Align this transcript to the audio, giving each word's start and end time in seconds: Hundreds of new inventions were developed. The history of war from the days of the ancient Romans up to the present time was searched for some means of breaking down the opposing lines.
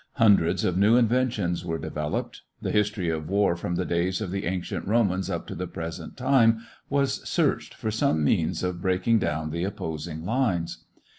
Hundreds 0.13 0.65
of 0.65 0.75
new 0.79 0.97
inventions 0.97 1.63
were 1.63 1.77
developed. 1.77 2.41
The 2.59 2.71
history 2.71 3.09
of 3.09 3.29
war 3.29 3.55
from 3.55 3.75
the 3.75 3.85
days 3.85 4.19
of 4.19 4.31
the 4.31 4.45
ancient 4.47 4.87
Romans 4.87 5.29
up 5.29 5.45
to 5.45 5.53
the 5.53 5.67
present 5.67 6.17
time 6.17 6.61
was 6.89 7.23
searched 7.29 7.75
for 7.75 7.91
some 7.91 8.23
means 8.23 8.63
of 8.63 8.81
breaking 8.81 9.19
down 9.19 9.51
the 9.51 9.63
opposing 9.63 10.25
lines. 10.25 10.85